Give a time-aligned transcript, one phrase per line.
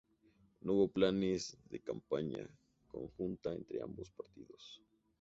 [0.61, 2.49] No hubo planes de campaña
[2.87, 4.81] conjunta entre ambos partidos.